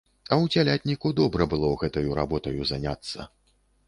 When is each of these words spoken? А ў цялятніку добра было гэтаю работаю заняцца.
А 0.31 0.35
ў 0.43 0.53
цялятніку 0.53 1.11
добра 1.19 1.45
было 1.51 1.69
гэтаю 1.81 2.15
работаю 2.21 2.65
заняцца. 2.71 3.27